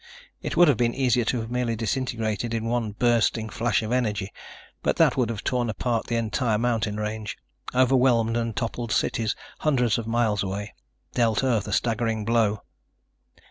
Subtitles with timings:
[0.41, 4.31] It would have been easier to have merely disintegrated in one bursting flash of energy,
[4.81, 7.37] but that would have torn apart the entire mountain range,
[7.75, 10.73] overwhelmed and toppled cities hundreds of miles away,
[11.13, 12.63] dealt Earth a staggering blow.